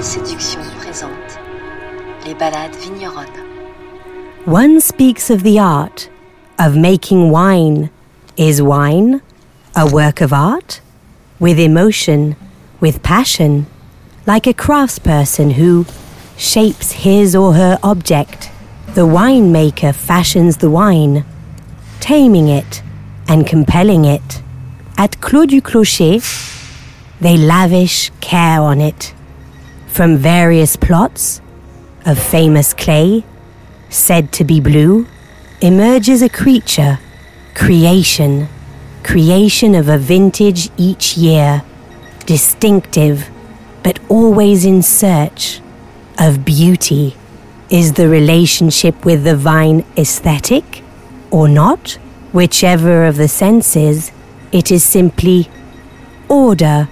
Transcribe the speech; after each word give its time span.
Séduction 0.00 0.60
présente 0.78 1.10
les 2.26 2.34
ballades 2.34 2.76
vigneronnes. 2.76 3.26
One 4.46 4.80
speaks 4.80 5.30
of 5.30 5.42
the 5.42 5.58
art 5.58 6.08
of 6.58 6.76
making 6.76 7.30
wine. 7.30 7.90
Is 8.36 8.60
wine 8.60 9.22
a 9.74 9.86
work 9.86 10.20
of 10.20 10.32
art? 10.32 10.80
With 11.40 11.58
emotion, 11.58 12.36
with 12.78 13.02
passion, 13.02 13.66
like 14.26 14.46
a 14.46 14.52
craftsperson 14.52 15.52
who 15.52 15.86
shapes 16.36 16.92
his 16.92 17.34
or 17.34 17.54
her 17.54 17.78
object. 17.82 18.50
The 18.94 19.06
winemaker 19.06 19.94
fashions 19.94 20.58
the 20.58 20.70
wine, 20.70 21.24
taming 22.00 22.48
it 22.48 22.82
and 23.28 23.46
compelling 23.46 24.04
it. 24.04 24.42
At 24.98 25.20
Clos 25.20 25.46
du 25.46 25.60
Clocher, 25.62 26.20
they 27.20 27.36
lavish 27.38 28.10
care 28.20 28.60
on 28.60 28.80
it. 28.80 29.14
From 29.96 30.18
various 30.18 30.76
plots 30.76 31.40
of 32.04 32.18
famous 32.18 32.74
clay, 32.74 33.24
said 33.88 34.30
to 34.32 34.44
be 34.44 34.60
blue, 34.60 35.06
emerges 35.62 36.20
a 36.20 36.28
creature, 36.28 36.98
creation, 37.54 38.48
creation 39.02 39.74
of 39.74 39.88
a 39.88 39.96
vintage 39.96 40.68
each 40.76 41.16
year, 41.16 41.62
distinctive, 42.26 43.30
but 43.82 43.98
always 44.10 44.66
in 44.66 44.82
search 44.82 45.62
of 46.18 46.44
beauty. 46.44 47.16
Is 47.70 47.94
the 47.94 48.10
relationship 48.10 49.06
with 49.06 49.24
the 49.24 49.34
vine 49.34 49.82
aesthetic 49.96 50.82
or 51.30 51.48
not? 51.48 51.92
Whichever 52.32 53.06
of 53.06 53.16
the 53.16 53.28
senses, 53.28 54.12
it 54.52 54.70
is 54.70 54.84
simply 54.84 55.48
order, 56.28 56.86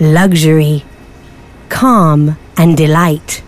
luxury, 0.00 0.84
calm, 1.78 2.36
and 2.56 2.76
delight. 2.76 3.42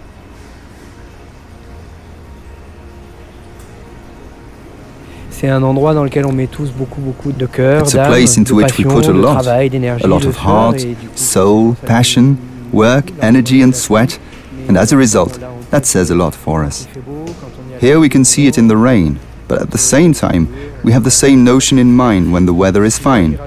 C'est 5.31 5.49
un 5.49 5.63
endroit 5.63 5.95
dans 5.95 6.05
lequel 6.05 6.27
on 6.27 6.33
met 6.33 6.47
tous 6.49 6.71
beaucoup, 6.71 7.01
beaucoup 7.01 7.33
de 7.33 7.47
cœur, 7.47 7.83
It's 7.83 7.95
a 7.95 7.99
d'âme, 7.99 8.09
place 8.13 8.37
into 8.37 8.53
de 8.53 8.59
which 8.63 8.79
we 8.79 8.85
passion, 8.85 8.91
put 9.01 9.05
a 9.09 9.13
de 9.13 9.19
lot, 9.19 9.33
travail, 9.41 9.71
d'énergie, 9.71 10.05
a 10.05 10.09
lot 10.09 10.25
of 10.27 10.37
heart, 10.45 10.81
et 10.81 10.85
du 10.89 10.95
coup, 11.09 11.13
soul, 11.15 11.75
passion, 11.87 12.37
work, 12.73 13.11
energy, 13.23 13.63
and 13.63 13.73
sweat, 13.73 14.21
and 14.69 14.77
as 14.77 14.93
a 14.93 14.97
result, 14.97 15.39
that 15.71 15.85
says 15.85 16.11
a 16.11 16.15
lot 16.15 16.33
for 16.33 16.63
us. 16.65 16.87
Il 16.89 16.95
fait 16.95 17.01
beau, 17.07 17.25
quand 17.41 17.47
on 17.59 17.71
y 17.73 17.75
a- 17.75 17.79
Here 17.81 17.99
we 17.99 18.11
can 18.11 18.25
see 18.25 18.47
it 18.47 18.59
in 18.59 18.69
the 18.69 18.77
rain, 18.77 19.17
but 19.49 19.61
at 19.63 19.71
the 19.71 19.79
same 19.79 20.13
time, 20.13 20.47
we 20.85 20.93
have 20.93 21.05
the 21.05 21.11
same 21.11 21.43
notion 21.43 21.79
in 21.79 21.95
mind 21.97 22.33
when 22.33 22.45
the 22.45 22.53
weather 22.55 22.85
is 22.85 22.99
fine, 22.99 23.39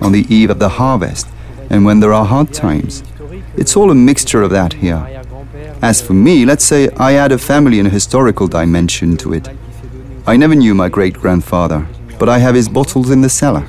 on 0.00 0.12
the 0.12 0.24
eve 0.30 0.50
of 0.50 0.58
the 0.58 0.78
harvest, 0.78 1.26
and 1.70 1.84
when 1.84 2.00
there 2.00 2.14
are 2.14 2.24
hard 2.24 2.50
times. 2.54 3.02
It's 3.54 3.76
all 3.76 3.90
a 3.90 3.94
mixture 3.94 4.42
of 4.42 4.50
that 4.50 4.72
here. 4.72 5.24
As 5.82 6.00
for 6.00 6.14
me, 6.14 6.44
let's 6.44 6.64
say 6.64 6.88
I 6.96 7.14
add 7.14 7.32
a 7.32 7.38
family 7.38 7.78
and 7.78 7.86
a 7.86 7.90
historical 7.90 8.48
dimension 8.48 9.16
to 9.18 9.34
it. 9.34 9.48
I 10.26 10.36
never 10.36 10.54
knew 10.54 10.74
my 10.74 10.88
great 10.88 11.14
grandfather, 11.14 11.86
but 12.18 12.28
I 12.28 12.38
have 12.38 12.54
his 12.54 12.68
bottles 12.68 13.10
in 13.10 13.20
the 13.20 13.28
cellar. 13.28 13.66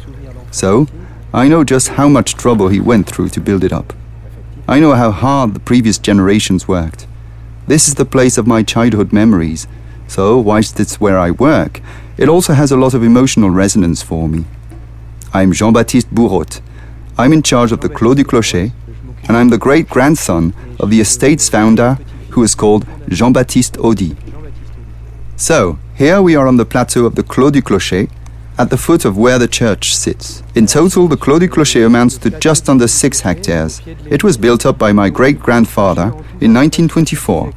So, 0.52 0.88
I 1.34 1.48
know 1.48 1.64
just 1.64 1.90
how 1.90 2.08
much 2.08 2.36
trouble 2.36 2.70
he 2.70 2.80
went 2.80 3.08
through 3.08 3.30
to 3.30 3.42
build 3.42 3.64
it 3.64 3.74
up. 3.74 3.94
I 4.68 4.80
know 4.80 4.94
how 4.94 5.12
hard 5.12 5.54
the 5.54 5.60
previous 5.60 5.98
generations 5.98 6.68
worked. 6.68 7.08
This 7.68 7.88
is 7.88 7.96
the 7.96 8.06
place 8.06 8.38
of 8.38 8.48
my 8.48 8.64
childhood 8.64 9.12
memories, 9.12 9.68
so 10.08 10.38
whilst 10.38 10.80
it's 10.80 11.02
where 11.02 11.18
I 11.18 11.32
work, 11.32 11.82
it 12.18 12.30
also 12.30 12.54
has 12.54 12.72
a 12.72 12.78
lot 12.78 12.94
of 12.94 13.04
emotional 13.04 13.50
resonance 13.50 14.02
for 14.02 14.30
me. 14.30 14.46
I'm 15.34 15.52
Jean 15.52 15.74
Baptiste 15.74 16.14
Bourotte. 16.14 16.62
I'm 17.18 17.34
in 17.34 17.42
charge 17.42 17.72
of 17.72 17.82
the 17.82 17.90
Clos 17.90 18.16
du 18.16 18.24
Clocher, 18.24 18.72
and 19.28 19.38
I'm 19.38 19.50
the 19.50 19.58
great 19.58 19.90
grandson 19.90 20.54
of 20.80 20.90
the 20.90 21.02
estate's 21.02 21.50
founder, 21.50 21.98
who 22.32 22.44
is 22.44 22.56
called 22.56 22.86
Jean 23.10 23.34
Baptiste 23.34 23.78
Audy. 23.78 24.16
So, 25.36 25.78
here 25.96 26.22
we 26.22 26.36
are 26.36 26.48
on 26.48 26.58
the 26.58 26.66
plateau 26.66 27.06
of 27.06 27.16
the 27.16 27.24
Clos 27.24 27.52
du 27.52 27.62
Clocher, 27.62 28.10
at 28.58 28.70
the 28.70 28.78
foot 28.78 29.04
of 29.04 29.18
where 29.18 29.40
the 29.40 29.48
church 29.48 29.96
sits. 29.96 30.44
In 30.56 30.68
total, 30.68 31.08
the 31.08 31.18
Clos 31.18 31.40
du 31.40 31.48
Clocher 31.48 31.86
amounts 31.86 32.18
to 32.20 32.30
just 32.40 32.70
under 32.70 32.88
six 32.88 33.22
hectares. 33.22 33.82
It 34.10 34.24
was 34.24 34.38
built 34.38 34.66
up 34.66 34.78
by 34.78 34.92
my 34.92 35.10
great 35.10 35.40
grandfather 35.40 36.08
in 36.40 36.54
1924, 36.54 37.52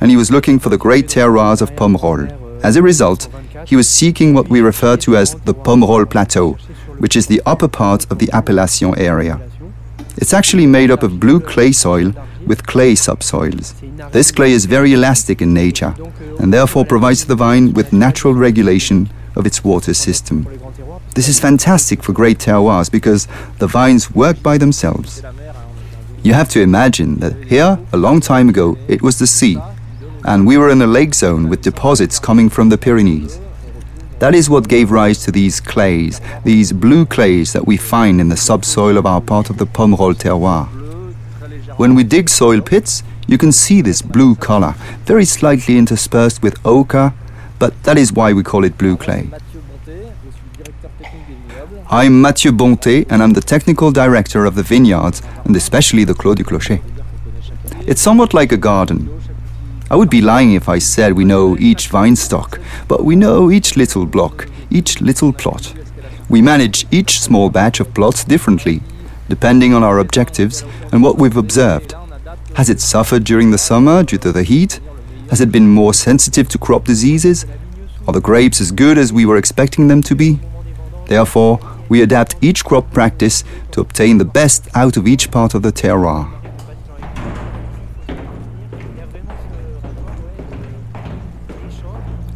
and 0.00 0.10
he 0.10 0.16
was 0.16 0.30
looking 0.30 0.58
for 0.58 0.68
the 0.68 0.78
great 0.78 1.06
terroirs 1.06 1.62
of 1.62 1.74
Pomerol. 1.74 2.28
As 2.62 2.76
a 2.76 2.82
result, 2.82 3.28
he 3.66 3.76
was 3.76 3.88
seeking 3.88 4.34
what 4.34 4.48
we 4.48 4.60
refer 4.60 4.96
to 4.98 5.16
as 5.16 5.34
the 5.34 5.54
Pomerol 5.54 6.08
Plateau, 6.08 6.52
which 6.98 7.16
is 7.16 7.26
the 7.26 7.42
upper 7.46 7.68
part 7.68 8.10
of 8.10 8.18
the 8.18 8.30
Appellation 8.32 8.96
area. 8.98 9.40
It's 10.16 10.34
actually 10.34 10.66
made 10.66 10.90
up 10.90 11.02
of 11.02 11.18
blue 11.18 11.40
clay 11.40 11.72
soil 11.72 12.12
with 12.46 12.66
clay 12.66 12.94
subsoils. 12.94 13.74
This 14.10 14.30
clay 14.30 14.52
is 14.52 14.66
very 14.66 14.92
elastic 14.92 15.40
in 15.40 15.54
nature 15.54 15.94
and 16.38 16.52
therefore 16.52 16.84
provides 16.84 17.24
the 17.24 17.36
vine 17.36 17.72
with 17.72 17.92
natural 17.92 18.34
regulation 18.34 19.10
of 19.36 19.46
its 19.46 19.64
water 19.64 19.94
system. 19.94 20.46
This 21.14 21.28
is 21.28 21.40
fantastic 21.40 22.02
for 22.02 22.12
great 22.12 22.38
terroirs 22.38 22.90
because 22.90 23.28
the 23.58 23.66
vines 23.66 24.10
work 24.14 24.42
by 24.42 24.58
themselves. 24.58 25.22
You 26.22 26.34
have 26.34 26.48
to 26.50 26.60
imagine 26.60 27.18
that 27.18 27.34
here, 27.44 27.78
a 27.92 27.96
long 27.96 28.20
time 28.20 28.48
ago, 28.48 28.78
it 28.88 29.02
was 29.02 29.18
the 29.18 29.26
sea, 29.26 29.58
and 30.24 30.46
we 30.46 30.56
were 30.56 30.70
in 30.70 30.80
a 30.80 30.86
lake 30.86 31.14
zone 31.14 31.48
with 31.48 31.62
deposits 31.62 32.20
coming 32.20 32.48
from 32.48 32.68
the 32.68 32.78
Pyrenees. 32.78 33.40
That 34.22 34.36
is 34.36 34.48
what 34.48 34.68
gave 34.68 34.92
rise 34.92 35.18
to 35.24 35.32
these 35.32 35.58
clays, 35.58 36.20
these 36.44 36.72
blue 36.72 37.04
clays 37.06 37.52
that 37.54 37.66
we 37.66 37.76
find 37.76 38.20
in 38.20 38.28
the 38.28 38.36
subsoil 38.36 38.96
of 38.96 39.04
our 39.04 39.20
part 39.20 39.50
of 39.50 39.58
the 39.58 39.66
Pomerol 39.66 40.14
terroir. 40.14 40.68
When 41.76 41.96
we 41.96 42.04
dig 42.04 42.28
soil 42.28 42.60
pits, 42.60 43.02
you 43.26 43.36
can 43.36 43.50
see 43.50 43.80
this 43.80 44.00
blue 44.00 44.36
color, 44.36 44.76
very 45.06 45.24
slightly 45.24 45.76
interspersed 45.76 46.40
with 46.40 46.64
ochre, 46.64 47.12
but 47.58 47.82
that 47.82 47.98
is 47.98 48.12
why 48.12 48.32
we 48.32 48.44
call 48.44 48.62
it 48.62 48.78
blue 48.78 48.96
clay. 48.96 49.28
I'm 51.90 52.22
Mathieu 52.22 52.52
Bonté, 52.52 53.04
and 53.10 53.24
I'm 53.24 53.32
the 53.32 53.40
technical 53.40 53.90
director 53.90 54.44
of 54.44 54.54
the 54.54 54.62
vineyards, 54.62 55.20
and 55.44 55.56
especially 55.56 56.04
the 56.04 56.14
Clos 56.14 56.36
du 56.36 56.44
Clocher. 56.44 56.80
It's 57.88 58.00
somewhat 58.00 58.32
like 58.32 58.52
a 58.52 58.56
garden. 58.56 59.20
I 59.92 59.96
would 59.96 60.08
be 60.08 60.22
lying 60.22 60.54
if 60.54 60.70
I 60.70 60.78
said 60.78 61.12
we 61.12 61.26
know 61.26 61.54
each 61.58 61.88
vine 61.88 62.16
stock, 62.16 62.58
but 62.88 63.04
we 63.04 63.14
know 63.14 63.50
each 63.50 63.76
little 63.76 64.06
block, 64.06 64.48
each 64.70 65.02
little 65.02 65.34
plot. 65.34 65.74
We 66.30 66.40
manage 66.40 66.86
each 66.90 67.20
small 67.20 67.50
batch 67.50 67.78
of 67.78 67.92
plots 67.92 68.24
differently, 68.24 68.80
depending 69.28 69.74
on 69.74 69.84
our 69.84 69.98
objectives 69.98 70.64
and 70.92 71.02
what 71.02 71.18
we've 71.18 71.36
observed. 71.36 71.94
Has 72.54 72.70
it 72.70 72.80
suffered 72.80 73.24
during 73.24 73.50
the 73.50 73.58
summer 73.58 74.02
due 74.02 74.16
to 74.16 74.32
the 74.32 74.44
heat? 74.44 74.80
Has 75.28 75.42
it 75.42 75.52
been 75.52 75.68
more 75.68 75.92
sensitive 75.92 76.48
to 76.48 76.58
crop 76.58 76.86
diseases? 76.86 77.44
Are 78.08 78.14
the 78.14 78.20
grapes 78.22 78.62
as 78.62 78.72
good 78.72 78.96
as 78.96 79.12
we 79.12 79.26
were 79.26 79.36
expecting 79.36 79.88
them 79.88 80.02
to 80.04 80.14
be? 80.14 80.40
Therefore, 81.04 81.60
we 81.90 82.00
adapt 82.00 82.36
each 82.40 82.64
crop 82.64 82.90
practice 82.94 83.44
to 83.72 83.82
obtain 83.82 84.16
the 84.16 84.24
best 84.24 84.74
out 84.74 84.96
of 84.96 85.06
each 85.06 85.30
part 85.30 85.52
of 85.52 85.60
the 85.60 85.70
terroir. 85.70 86.41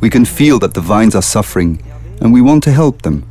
We 0.00 0.10
can 0.10 0.24
feel 0.24 0.58
that 0.58 0.74
the 0.74 0.80
vines 0.80 1.14
are 1.14 1.22
suffering 1.22 1.82
and 2.20 2.32
we 2.32 2.40
want 2.40 2.62
to 2.64 2.72
help 2.72 3.02
them. 3.02 3.24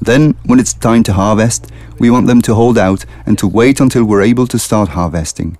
Then, 0.00 0.34
when 0.44 0.58
it's 0.58 0.74
time 0.74 1.02
to 1.04 1.12
harvest, 1.12 1.70
we 1.98 2.10
want 2.10 2.26
them 2.26 2.42
to 2.42 2.54
hold 2.54 2.76
out 2.76 3.04
and 3.24 3.38
to 3.38 3.46
wait 3.46 3.80
until 3.80 4.04
we're 4.04 4.22
able 4.22 4.48
to 4.48 4.58
start 4.58 4.90
harvesting. 4.90 5.58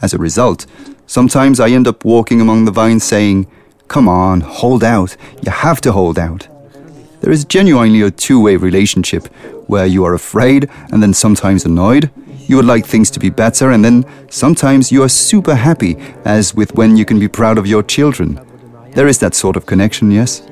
As 0.00 0.14
a 0.14 0.18
result, 0.18 0.66
sometimes 1.06 1.58
I 1.58 1.70
end 1.70 1.88
up 1.88 2.04
walking 2.04 2.40
among 2.40 2.64
the 2.64 2.70
vines 2.70 3.02
saying, 3.02 3.48
Come 3.88 4.08
on, 4.08 4.42
hold 4.42 4.84
out, 4.84 5.16
you 5.42 5.50
have 5.50 5.80
to 5.82 5.92
hold 5.92 6.18
out. 6.18 6.46
There 7.20 7.32
is 7.32 7.44
genuinely 7.44 8.02
a 8.02 8.10
two 8.10 8.40
way 8.40 8.56
relationship 8.56 9.26
where 9.66 9.86
you 9.86 10.04
are 10.04 10.14
afraid 10.14 10.68
and 10.92 11.02
then 11.02 11.14
sometimes 11.14 11.64
annoyed. 11.64 12.10
You 12.46 12.56
would 12.56 12.66
like 12.66 12.84
things 12.84 13.10
to 13.12 13.18
be 13.18 13.30
better, 13.30 13.70
and 13.70 13.82
then 13.82 14.04
sometimes 14.28 14.92
you 14.92 15.02
are 15.02 15.08
super 15.08 15.54
happy, 15.54 15.96
as 16.26 16.54
with 16.54 16.74
when 16.74 16.98
you 16.98 17.06
can 17.06 17.18
be 17.18 17.28
proud 17.28 17.56
of 17.56 17.66
your 17.66 17.82
children. 17.82 18.38
There 18.94 19.08
is 19.08 19.18
that 19.18 19.34
sort 19.34 19.56
of 19.56 19.66
connection, 19.66 20.12
yes? 20.12 20.42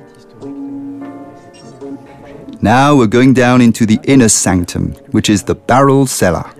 Now 2.60 2.96
we're 2.96 3.06
going 3.06 3.34
down 3.34 3.60
into 3.60 3.86
the 3.86 4.00
inner 4.02 4.28
sanctum, 4.28 4.92
which 5.12 5.30
is 5.30 5.44
the 5.44 5.54
barrel 5.54 6.06
cellar. 6.06 6.50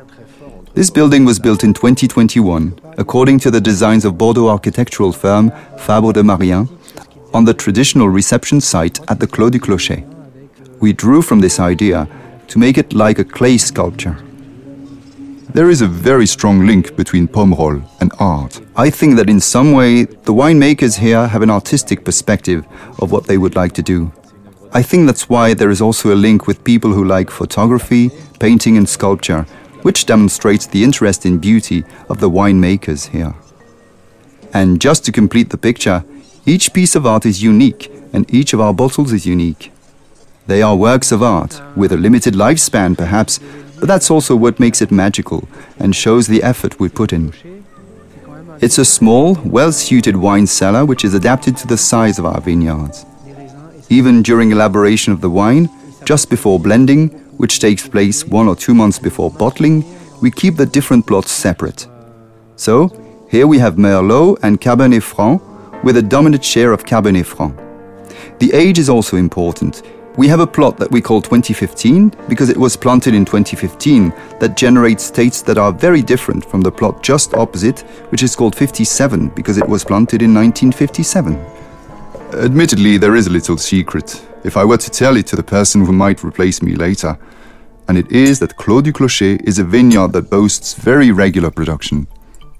This 0.74 0.90
building 0.90 1.24
was 1.24 1.40
built 1.40 1.64
in 1.64 1.74
2021, 1.74 2.78
according 2.98 3.40
to 3.40 3.50
the 3.50 3.60
designs 3.60 4.04
of 4.04 4.16
Bordeaux 4.16 4.48
architectural 4.48 5.12
firm 5.12 5.50
Fabre 5.76 6.12
de 6.12 6.22
Marien, 6.22 6.68
on 7.34 7.44
the 7.44 7.54
traditional 7.54 8.08
reception 8.08 8.60
site 8.60 9.00
at 9.10 9.18
the 9.18 9.26
Clos 9.26 9.50
du 9.50 9.58
Clocher. 9.58 10.04
We 10.80 10.92
drew 10.92 11.20
from 11.20 11.40
this 11.40 11.58
idea 11.58 12.08
to 12.46 12.58
make 12.60 12.78
it 12.78 12.92
like 12.92 13.18
a 13.18 13.24
clay 13.24 13.58
sculpture. 13.58 14.16
There 15.54 15.68
is 15.68 15.82
a 15.82 15.86
very 15.86 16.26
strong 16.26 16.66
link 16.66 16.96
between 16.96 17.28
Pomerol 17.28 17.82
and 18.00 18.10
art. 18.18 18.58
I 18.74 18.88
think 18.88 19.16
that 19.16 19.28
in 19.28 19.38
some 19.38 19.72
way, 19.72 20.04
the 20.04 20.32
winemakers 20.32 20.98
here 20.98 21.26
have 21.26 21.42
an 21.42 21.50
artistic 21.50 22.06
perspective 22.06 22.64
of 23.00 23.12
what 23.12 23.26
they 23.26 23.36
would 23.36 23.54
like 23.54 23.72
to 23.72 23.82
do. 23.82 24.10
I 24.72 24.82
think 24.82 25.04
that's 25.04 25.28
why 25.28 25.52
there 25.52 25.68
is 25.68 25.82
also 25.82 26.14
a 26.14 26.16
link 26.16 26.46
with 26.46 26.64
people 26.64 26.94
who 26.94 27.04
like 27.04 27.30
photography, 27.30 28.10
painting, 28.40 28.78
and 28.78 28.88
sculpture, 28.88 29.42
which 29.82 30.06
demonstrates 30.06 30.66
the 30.66 30.82
interest 30.82 31.26
in 31.26 31.36
beauty 31.36 31.84
of 32.08 32.18
the 32.18 32.30
winemakers 32.30 33.08
here. 33.08 33.34
And 34.54 34.80
just 34.80 35.04
to 35.04 35.12
complete 35.12 35.50
the 35.50 35.58
picture, 35.58 36.02
each 36.46 36.72
piece 36.72 36.96
of 36.96 37.04
art 37.04 37.26
is 37.26 37.42
unique 37.42 37.92
and 38.14 38.24
each 38.32 38.54
of 38.54 38.60
our 38.62 38.72
bottles 38.72 39.12
is 39.12 39.26
unique. 39.26 39.70
They 40.46 40.62
are 40.62 40.74
works 40.74 41.12
of 41.12 41.22
art, 41.22 41.60
with 41.76 41.92
a 41.92 41.96
limited 41.98 42.34
lifespan 42.34 42.96
perhaps, 42.96 43.38
but 43.82 43.88
that's 43.88 44.12
also 44.12 44.36
what 44.36 44.60
makes 44.60 44.80
it 44.80 44.92
magical 44.92 45.42
and 45.80 45.96
shows 45.96 46.28
the 46.28 46.40
effort 46.44 46.78
we 46.78 46.88
put 46.88 47.12
in. 47.12 47.32
It's 48.60 48.78
a 48.78 48.84
small, 48.84 49.34
well 49.44 49.72
suited 49.72 50.14
wine 50.14 50.46
cellar 50.46 50.84
which 50.84 51.04
is 51.04 51.14
adapted 51.14 51.56
to 51.56 51.66
the 51.66 51.76
size 51.76 52.20
of 52.20 52.24
our 52.24 52.40
vineyards. 52.40 53.04
Even 53.88 54.22
during 54.22 54.52
elaboration 54.52 55.12
of 55.12 55.20
the 55.20 55.28
wine, 55.28 55.68
just 56.04 56.30
before 56.30 56.60
blending, 56.60 57.08
which 57.38 57.58
takes 57.58 57.88
place 57.88 58.24
one 58.24 58.46
or 58.46 58.54
two 58.54 58.72
months 58.72 59.00
before 59.00 59.32
bottling, 59.32 59.84
we 60.20 60.30
keep 60.30 60.54
the 60.54 60.64
different 60.64 61.04
plots 61.04 61.32
separate. 61.32 61.88
So, 62.54 62.88
here 63.32 63.48
we 63.48 63.58
have 63.58 63.74
Merlot 63.74 64.38
and 64.44 64.60
Cabernet 64.60 65.02
Franc 65.02 65.42
with 65.82 65.96
a 65.96 66.02
dominant 66.02 66.44
share 66.44 66.72
of 66.72 66.84
Cabernet 66.84 67.26
Franc. 67.26 67.58
The 68.38 68.52
age 68.52 68.78
is 68.78 68.88
also 68.88 69.16
important. 69.16 69.82
We 70.18 70.28
have 70.28 70.40
a 70.40 70.46
plot 70.46 70.76
that 70.76 70.90
we 70.90 71.00
call 71.00 71.22
2015 71.22 72.12
because 72.28 72.50
it 72.50 72.56
was 72.56 72.76
planted 72.76 73.14
in 73.14 73.24
2015 73.24 74.10
that 74.40 74.58
generates 74.58 75.04
states 75.04 75.40
that 75.42 75.56
are 75.56 75.72
very 75.72 76.02
different 76.02 76.44
from 76.44 76.60
the 76.60 76.70
plot 76.70 77.02
just 77.02 77.32
opposite, 77.32 77.80
which 78.10 78.22
is 78.22 78.36
called 78.36 78.54
57 78.54 79.28
because 79.28 79.56
it 79.56 79.66
was 79.66 79.84
planted 79.84 80.20
in 80.20 80.34
1957. 80.34 81.34
Admittedly, 82.44 82.98
there 82.98 83.16
is 83.16 83.26
a 83.26 83.30
little 83.30 83.56
secret, 83.56 84.22
if 84.44 84.58
I 84.58 84.66
were 84.66 84.76
to 84.76 84.90
tell 84.90 85.16
it 85.16 85.26
to 85.28 85.36
the 85.36 85.42
person 85.42 85.82
who 85.82 85.92
might 85.92 86.22
replace 86.22 86.60
me 86.60 86.74
later, 86.74 87.18
and 87.88 87.96
it 87.96 88.12
is 88.12 88.38
that 88.40 88.56
Clos 88.56 88.82
du 88.82 88.92
Clocher 88.92 89.40
is 89.44 89.58
a 89.58 89.64
vineyard 89.64 90.12
that 90.12 90.28
boasts 90.28 90.74
very 90.74 91.10
regular 91.10 91.50
production. 91.50 92.06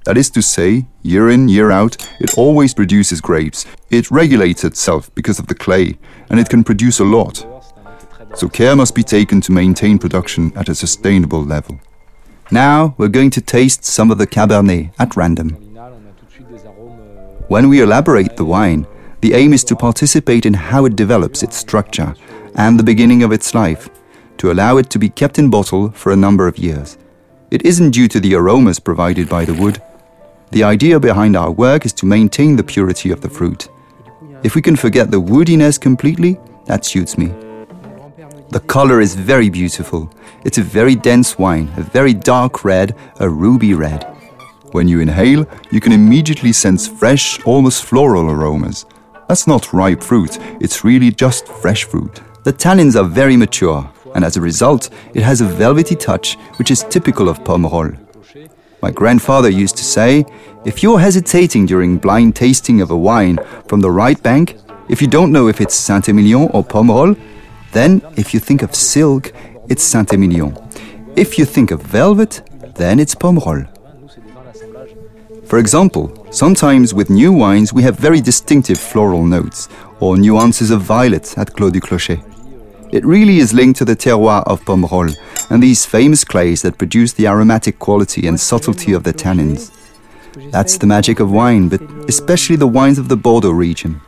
That 0.05 0.19
is 0.19 0.31
to 0.31 0.43
say, 0.43 0.87
year 1.03 1.31
in, 1.31 1.49
year 1.49 1.71
out, 1.71 1.97
it 2.19 2.37
always 2.37 2.75
produces 2.75 3.21
grapes. 3.21 3.67
It 3.91 4.11
regulates 4.11 4.65
itself 4.65 5.15
because 5.15 5.39
of 5.39 5.47
the 5.47 5.55
clay, 5.55 5.97
and 6.29 6.41
it 6.41 6.49
can 6.49 6.65
produce 6.65 6.99
a 6.99 7.05
lot. 7.05 7.47
So 8.35 8.49
care 8.49 8.75
must 8.75 8.95
be 8.95 9.03
taken 9.05 9.41
to 9.43 9.53
maintain 9.53 9.99
production 9.99 10.53
at 10.57 10.69
a 10.69 10.75
sustainable 10.75 11.45
level. 11.45 11.79
Now 12.51 12.95
we're 12.99 13.09
going 13.09 13.31
to 13.31 13.41
taste 13.41 13.85
some 13.85 14.11
of 14.11 14.19
the 14.19 14.27
Cabernet 14.27 14.93
at 14.99 15.17
random. 15.17 15.51
When 17.49 17.69
we 17.69 17.83
elaborate 17.83 18.37
the 18.37 18.45
wine, 18.45 18.87
the 19.21 19.35
aim 19.35 19.53
is 19.53 19.63
to 19.65 19.77
participate 19.77 20.47
in 20.47 20.55
how 20.55 20.85
it 20.85 20.97
develops 20.97 21.43
its 21.43 21.57
structure 21.57 22.17
and 22.57 22.79
the 22.79 22.85
beginning 22.85 23.23
of 23.23 23.31
its 23.31 23.55
life, 23.55 23.89
to 24.39 24.51
allow 24.51 24.79
it 24.79 24.91
to 24.91 24.99
be 24.99 25.09
kept 25.09 25.39
in 25.39 25.49
bottle 25.49 25.91
for 25.93 26.11
a 26.11 26.17
number 26.17 26.49
of 26.49 26.59
years. 26.59 26.99
It 27.51 27.65
isn't 27.65 27.91
due 27.91 28.09
to 28.09 28.19
the 28.19 28.35
aromas 28.35 28.81
provided 28.81 29.29
by 29.29 29.45
the 29.45 29.55
wood, 29.55 29.81
the 30.53 30.63
idea 30.63 31.01
behind 31.01 31.35
our 31.35 31.51
work 31.51 31.87
is 31.87 31.95
to 31.95 32.05
maintain 32.05 32.57
the 32.57 32.63
purity 32.63 33.11
of 33.11 33.23
the 33.23 33.29
fruit. 33.29 33.69
If 34.43 34.55
we 34.55 34.61
can 34.61 34.77
forget 34.77 35.11
the 35.11 35.21
woodiness 35.21 35.81
completely, 35.81 36.39
that 36.67 36.85
suits 36.85 37.17
me. 37.17 37.29
The 38.51 38.63
color 38.67 39.01
is 39.01 39.15
very 39.15 39.49
beautiful. 39.49 40.13
It's 40.45 40.59
a 40.59 40.63
very 40.63 40.95
dense 40.95 41.39
wine, 41.39 41.73
a 41.79 41.83
very 41.83 42.13
dark 42.13 42.67
red, 42.67 42.95
a 43.19 43.29
ruby 43.31 43.73
red. 43.73 44.05
When 44.73 44.89
you 44.89 45.01
inhale, 45.01 45.47
you 45.71 45.81
can 45.81 45.93
immediately 45.93 46.53
sense 46.53 46.87
fresh, 46.87 47.41
almost 47.47 47.85
floral 47.85 48.31
aromas. 48.31 48.85
That's 49.29 49.47
not 49.47 49.73
ripe 49.73 50.03
fruit, 50.03 50.39
it's 50.61 50.85
really 50.85 51.11
just 51.11 51.49
fresh 51.49 51.85
fruit. 51.85 52.21
The 52.45 52.53
tannins 52.53 52.95
are 53.01 53.09
very 53.09 53.39
mature, 53.39 53.91
and 54.15 54.23
as 54.23 54.37
a 54.37 54.43
result, 54.43 54.91
it 55.15 55.23
has 55.23 55.41
a 55.41 55.47
velvety 55.47 55.97
touch 55.97 56.37
which 56.59 56.71
is 56.71 56.85
typical 56.91 57.31
of 57.31 57.43
Pomerol. 57.43 57.97
My 58.83 58.91
grandfather 58.91 59.49
used 59.49 59.77
to 59.77 59.85
say, 59.85 60.25
if 60.65 60.83
you're 60.83 60.99
hesitating 60.99 61.67
during 61.67 61.99
blind 61.99 62.35
tasting 62.35 62.81
of 62.81 62.91
a 62.91 62.97
wine 62.97 63.39
from 63.69 63.81
the 63.81 63.93
right 63.93 64.21
bank, 64.21 64.57
if 64.89 65.01
you 65.01 65.07
don't 65.07 65.31
know 65.31 65.47
if 65.47 65.61
it's 65.61 65.77
Saint-Emilion 65.77 66.51
or 66.53 66.65
Pomerol, 66.65 67.17
then 67.71 68.03
if 68.17 68.35
you 68.35 68.41
think 68.41 68.63
of 68.63 68.75
silk, 68.75 69.33
it's 69.69 69.85
Saint-Emilion. 69.85 70.59
If 71.15 71.39
you 71.39 71.45
think 71.45 71.71
of 71.71 71.81
velvet, 71.81 72.43
then 72.75 72.99
it's 72.99 73.15
Pomerol. 73.15 73.69
For 75.47 75.61
example, 75.61 76.27
sometimes 76.33 76.93
with 76.93 77.09
new 77.09 77.33
wines 77.33 77.73
we 77.73 77.85
have 77.85 77.97
very 77.97 78.21
distinctive 78.21 78.81
floral 78.81 79.25
notes 79.25 79.69
or 80.01 80.17
nuances 80.17 80.73
of 80.73 80.83
violet 80.83 81.39
at 81.39 81.55
Clos 81.55 81.71
du 81.71 81.81
Clocher. 81.81 82.21
It 82.91 83.05
really 83.05 83.39
is 83.39 83.55
linked 83.55 83.79
to 83.79 83.85
the 83.85 83.95
terroir 83.95 84.43
of 84.47 84.61
Pomerol 84.65 85.15
and 85.53 85.63
these 85.63 85.85
famous 85.85 86.25
clays 86.25 86.63
that 86.63 86.79
produce 86.79 87.13
the 87.13 87.27
aromatic 87.27 87.79
quality 87.79 88.27
and 88.27 88.41
subtlety 88.41 88.95
of 88.95 89.05
the 89.05 89.13
tannins. 89.13 89.71
That's 90.51 90.79
the 90.79 90.87
magic 90.87 91.21
of 91.21 91.31
wine, 91.31 91.69
but 91.69 91.83
especially 92.09 92.57
the 92.57 92.67
wines 92.67 92.99
of 92.99 93.11
the 93.11 93.19
Bordeaux 93.19 93.51
region. 93.51 94.01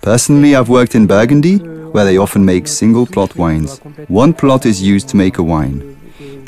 Personally, 0.00 0.56
I've 0.56 0.70
worked 0.70 0.94
in 0.94 1.06
Burgundy, 1.06 1.58
where 1.58 2.06
they 2.06 2.16
often 2.16 2.46
make 2.46 2.66
single 2.66 3.04
plot 3.04 3.36
wines. 3.36 3.78
One 4.08 4.32
plot 4.32 4.64
is 4.64 4.80
used 4.80 5.10
to 5.10 5.18
make 5.18 5.36
a 5.36 5.42
wine. 5.42 6.00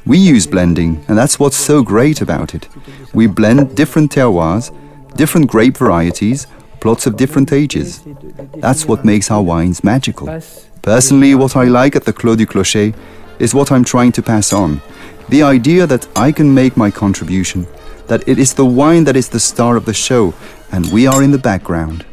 We 0.07 0.17
use 0.17 0.47
blending, 0.47 1.05
and 1.09 1.19
that's 1.19 1.39
what's 1.39 1.59
so 1.59 1.83
great 1.83 2.23
about 2.23 2.55
it. 2.55 2.69
We 3.13 3.27
blend 3.27 3.77
different 3.77 4.13
terroirs, 4.13 4.75
different 5.15 5.49
grape 5.49 5.77
varieties, 5.77 6.47
plots 6.81 7.07
of 7.07 7.19
different 7.19 7.53
ages. 7.53 8.03
That's 8.57 8.87
what 8.87 9.05
makes 9.05 9.31
our 9.31 9.43
wines 9.43 9.85
magical. 9.85 10.41
Personally, 10.81 11.35
what 11.35 11.55
I 11.55 11.65
like 11.65 11.95
at 11.97 12.05
the 12.05 12.15
Clos 12.15 12.39
du 12.39 12.47
Clocher 12.47 12.95
is 13.39 13.55
what 13.55 13.71
I'm 13.73 13.85
trying 13.85 14.13
to 14.13 14.23
pass 14.23 14.53
on. 14.53 14.81
The 15.29 15.43
idea 15.43 15.87
that 15.87 16.07
I 16.17 16.33
can 16.33 16.53
make 16.53 16.77
my 16.77 16.91
contribution, 16.91 17.67
that 18.07 18.29
it 18.29 18.39
is 18.39 18.55
the 18.55 18.65
wine 18.65 19.05
that 19.05 19.17
is 19.17 19.29
the 19.29 19.41
star 19.41 19.77
of 19.77 19.85
the 19.85 19.95
show, 19.95 20.35
and 20.73 20.93
we 20.93 21.07
are 21.07 21.23
in 21.23 21.33
the 21.33 21.39
background. 21.39 22.05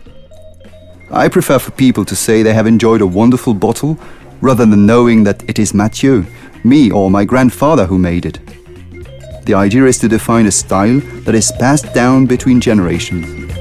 I 1.11 1.29
prefer 1.29 1.59
for 1.59 1.71
people 1.71 2.05
to 2.05 2.15
say 2.15 2.41
they 2.41 2.53
have 2.53 2.65
enjoyed 2.65 3.01
a 3.01 3.07
wonderful 3.07 3.53
bottle 3.53 3.99
rather 4.41 4.65
than 4.65 4.85
knowing 4.85 5.23
that 5.23 5.47
it 5.47 5.59
is 5.59 5.73
Mathieu, 5.73 6.25
me, 6.63 6.91
or 6.91 7.11
my 7.11 7.23
grandfather 7.23 7.85
who 7.85 7.99
made 7.99 8.25
it. 8.25 8.39
The 9.45 9.53
idea 9.53 9.85
is 9.85 9.99
to 9.99 10.07
define 10.07 10.47
a 10.47 10.51
style 10.51 10.99
that 11.25 11.35
is 11.35 11.51
passed 11.59 11.93
down 11.93 12.25
between 12.25 12.59
generations. 12.59 13.53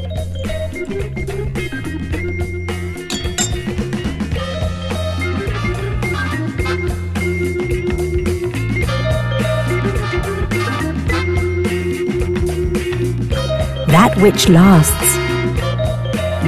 That 14.12 14.20
which 14.20 14.48
lasts 14.50 15.16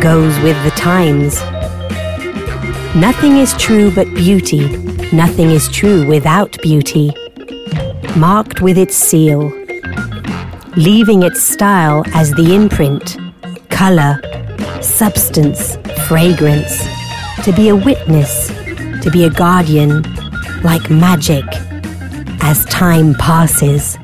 goes 0.00 0.38
with 0.40 0.62
the 0.64 0.72
times. 0.76 1.40
Nothing 2.94 3.38
is 3.38 3.54
true 3.56 3.90
but 3.90 4.06
beauty, 4.14 4.68
nothing 5.12 5.50
is 5.50 5.68
true 5.68 6.06
without 6.06 6.60
beauty. 6.60 7.10
Marked 8.16 8.60
with 8.60 8.76
its 8.76 8.96
seal, 8.96 9.50
leaving 10.76 11.22
its 11.22 11.42
style 11.42 12.04
as 12.14 12.32
the 12.32 12.54
imprint, 12.54 13.16
colour, 13.70 14.20
substance, 14.82 15.76
fragrance, 16.06 16.86
to 17.44 17.52
be 17.56 17.68
a 17.68 17.76
witness, 17.76 18.48
to 19.02 19.10
be 19.10 19.24
a 19.24 19.30
guardian, 19.30 20.02
like 20.62 20.90
magic, 20.90 21.44
as 22.42 22.66
time 22.66 23.14
passes. 23.14 23.96